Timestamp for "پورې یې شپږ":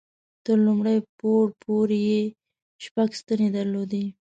1.63-3.09